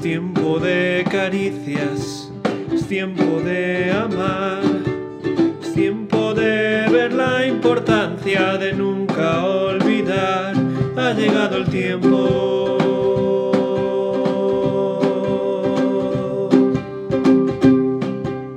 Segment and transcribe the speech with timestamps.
[0.00, 2.32] Es tiempo de caricias,
[2.72, 4.62] es tiempo de amar,
[5.60, 10.54] es tiempo de ver la importancia de nunca olvidar.
[10.96, 12.78] Ha llegado el tiempo.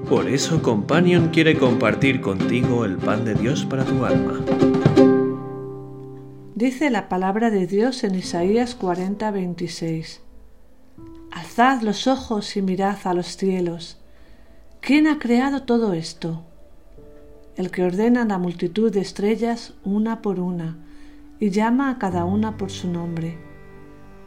[0.07, 4.39] Por eso Companion quiere compartir contigo el pan de Dios para tu alma.
[6.55, 10.21] Dice la palabra de Dios en Isaías 40, 26.
[11.34, 13.98] Alzad los ojos y mirad a los cielos.
[14.82, 16.44] ¿Quién ha creado todo esto?
[17.56, 20.78] El que ordena la multitud de estrellas una por una
[21.40, 23.40] y llama a cada una por su nombre.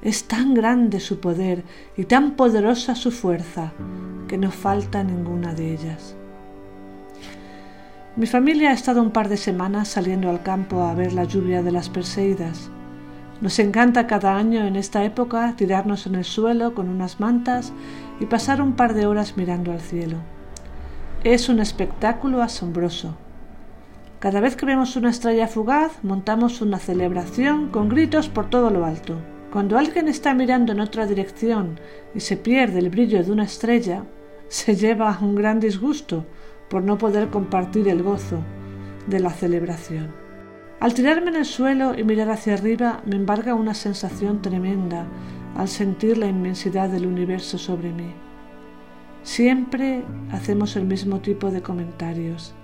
[0.02, 1.62] Es tan grande su poder
[1.96, 3.72] y tan poderosa su fuerza
[4.26, 6.16] que no falta ninguna de ellas.
[8.16, 11.62] Mi familia ha estado un par de semanas saliendo al campo a ver la lluvia
[11.62, 12.68] de las Perseidas.
[13.40, 17.72] Nos encanta cada año en esta época tirarnos en el suelo con unas mantas
[18.18, 20.16] y pasar un par de horas mirando al cielo.
[21.22, 23.14] Es un espectáculo asombroso.
[24.20, 28.86] Cada vez que vemos una estrella fugaz, montamos una celebración con gritos por todo lo
[28.86, 29.16] alto.
[29.52, 31.78] Cuando alguien está mirando en otra dirección
[32.14, 34.04] y se pierde el brillo de una estrella,
[34.48, 36.24] se lleva un gran disgusto
[36.70, 38.38] por no poder compartir el gozo
[39.06, 40.25] de la celebración.
[40.78, 45.06] Al tirarme en el suelo y mirar hacia arriba me embarga una sensación tremenda
[45.56, 48.12] al sentir la inmensidad del universo sobre mí.
[49.22, 52.54] Siempre hacemos el mismo tipo de comentarios.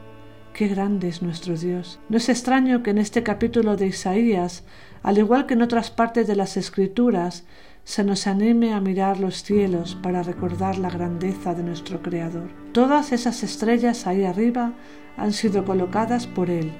[0.52, 2.00] Qué grande es nuestro Dios.
[2.10, 4.64] No es extraño que en este capítulo de Isaías,
[5.02, 7.46] al igual que en otras partes de las Escrituras,
[7.84, 12.50] se nos anime a mirar los cielos para recordar la grandeza de nuestro Creador.
[12.72, 14.74] Todas esas estrellas ahí arriba
[15.16, 16.72] han sido colocadas por Él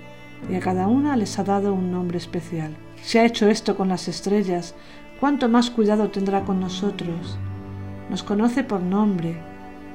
[0.50, 2.76] y a cada una les ha dado un nombre especial.
[3.02, 4.74] Si ha hecho esto con las estrellas,
[5.20, 7.38] ¿cuánto más cuidado tendrá con nosotros?
[8.10, 9.36] Nos conoce por nombre.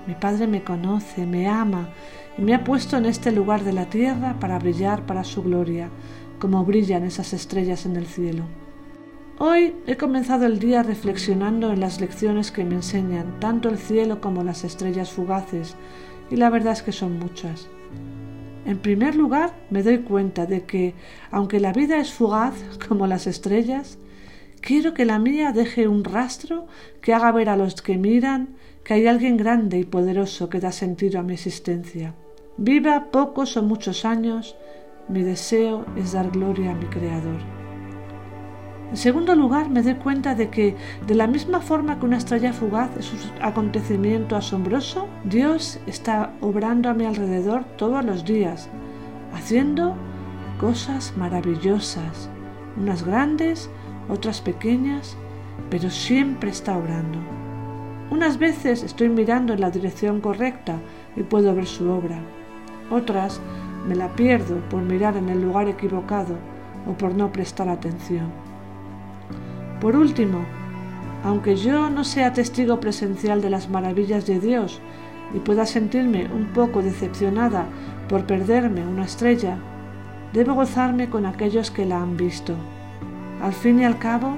[0.07, 1.89] Mi Padre me conoce, me ama
[2.37, 5.89] y me ha puesto en este lugar de la tierra para brillar para su gloria,
[6.39, 8.43] como brillan esas estrellas en el cielo.
[9.39, 14.19] Hoy he comenzado el día reflexionando en las lecciones que me enseñan tanto el cielo
[14.19, 15.75] como las estrellas fugaces,
[16.31, 17.67] y la verdad es que son muchas.
[18.67, 20.93] En primer lugar, me doy cuenta de que,
[21.31, 22.53] aunque la vida es fugaz
[22.87, 23.97] como las estrellas,
[24.59, 26.67] quiero que la mía deje un rastro
[27.01, 30.73] que haga ver a los que miran que hay alguien grande y poderoso que da
[30.73, 32.13] sentido a mi existencia.
[32.57, 34.57] Viva pocos o muchos años,
[35.07, 37.66] mi deseo es dar gloria a mi Creador.
[38.89, 40.75] En segundo lugar, me doy cuenta de que,
[41.05, 46.89] de la misma forma que una estrella fugaz es un acontecimiento asombroso, Dios está obrando
[46.89, 48.69] a mi alrededor todos los días,
[49.33, 49.93] haciendo
[50.57, 52.29] cosas maravillosas,
[52.77, 53.69] unas grandes,
[54.07, 55.17] otras pequeñas,
[55.69, 57.19] pero siempre está obrando.
[58.09, 60.79] Unas veces estoy mirando en la dirección correcta
[61.17, 62.19] y puedo ver su obra.
[62.89, 63.41] Otras
[63.85, 66.35] me la pierdo por mirar en el lugar equivocado
[66.89, 68.46] o por no prestar atención.
[69.79, 70.39] Por último,
[71.23, 74.81] aunque yo no sea testigo presencial de las maravillas de Dios
[75.33, 77.65] y pueda sentirme un poco decepcionada
[78.09, 79.57] por perderme una estrella,
[80.33, 82.55] debo gozarme con aquellos que la han visto.
[83.41, 84.35] Al fin y al cabo,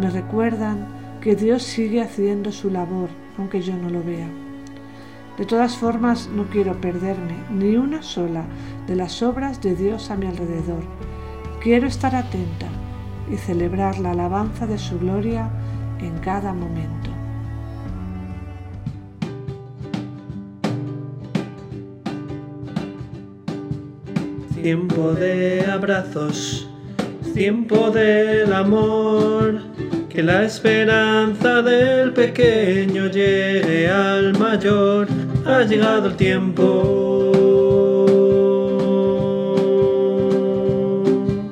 [0.00, 0.88] me recuerdan
[1.20, 4.28] que Dios sigue haciendo su labor, aunque yo no lo vea.
[5.38, 8.44] De todas formas, no quiero perderme ni una sola
[8.88, 10.82] de las obras de Dios a mi alrededor.
[11.62, 12.66] Quiero estar atenta
[13.30, 15.48] y celebrar la alabanza de su gloria
[16.00, 17.10] en cada momento.
[24.60, 26.68] Tiempo de abrazos,
[27.32, 29.60] tiempo del amor,
[30.08, 35.08] que la esperanza del pequeño llegue al mayor,
[35.46, 37.32] ha llegado el tiempo.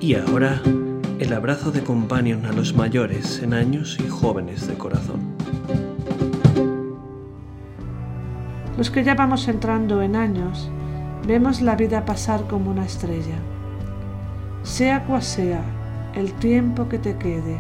[0.01, 0.61] Y ahora
[1.29, 5.21] el abrazo de companion a los mayores en años y jóvenes de corazón.
[8.79, 10.71] Los que ya vamos entrando en años,
[11.27, 13.37] vemos la vida pasar como una estrella.
[14.63, 15.61] Sea cual sea
[16.15, 17.59] el tiempo que te quede,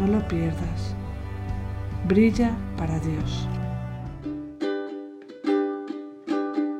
[0.00, 0.94] no lo pierdas.
[2.08, 3.46] Brilla para Dios.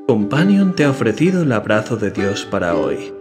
[0.07, 3.16] Companion te ha ofrecido el abrazo de Dios para hoy.